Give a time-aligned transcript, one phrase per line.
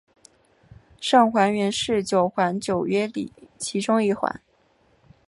[0.99, 4.41] 上环原是四环九约里其中一环。